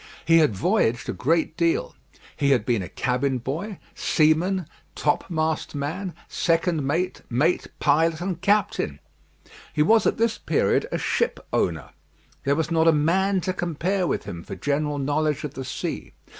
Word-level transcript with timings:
He 0.25 0.39
had 0.39 0.55
voyaged 0.55 1.09
a 1.09 1.13
great 1.13 1.55
deal. 1.55 1.95
He 2.35 2.49
had 2.49 2.65
been 2.65 2.81
a 2.81 2.89
cabin 2.89 3.37
boy, 3.37 3.77
seaman, 3.93 4.65
topmast 4.95 5.75
man, 5.75 6.15
second 6.27 6.81
mate, 6.81 7.21
mate, 7.29 7.67
pilot, 7.79 8.19
and 8.19 8.41
captain. 8.41 8.99
He 9.71 9.83
was 9.83 10.07
at 10.07 10.17
this 10.17 10.39
period 10.39 10.87
a 10.91 10.97
ship 10.97 11.39
owner. 11.53 11.91
There 12.45 12.55
was 12.55 12.71
not 12.71 12.87
a 12.87 12.91
man 12.91 13.41
to 13.41 13.53
compare 13.53 14.07
with 14.07 14.23
him 14.23 14.41
for 14.43 14.55
general 14.55 14.97
knowledge 14.97 15.43
of 15.43 15.53
the 15.53 15.63
sea. 15.63 16.13